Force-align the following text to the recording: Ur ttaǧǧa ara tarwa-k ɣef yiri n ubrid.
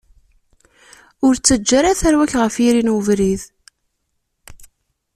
Ur 1.25 1.33
ttaǧǧa 1.35 1.75
ara 1.79 1.99
tarwa-k 1.99 2.33
ɣef 2.41 2.55
yiri 2.63 2.83
n 2.83 2.93
ubrid. 2.95 3.41